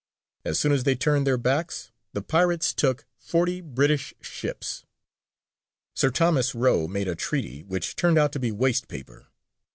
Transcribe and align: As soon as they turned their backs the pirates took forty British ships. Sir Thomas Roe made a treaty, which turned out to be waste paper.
As 0.43 0.57
soon 0.59 0.71
as 0.71 0.83
they 0.83 0.95
turned 0.95 1.27
their 1.27 1.37
backs 1.37 1.91
the 2.13 2.23
pirates 2.23 2.73
took 2.73 3.05
forty 3.19 3.61
British 3.61 4.15
ships. 4.19 4.83
Sir 5.93 6.09
Thomas 6.09 6.55
Roe 6.55 6.87
made 6.87 7.07
a 7.07 7.13
treaty, 7.13 7.61
which 7.61 7.95
turned 7.95 8.17
out 8.17 8.31
to 8.31 8.39
be 8.39 8.51
waste 8.51 8.87
paper. 8.87 9.27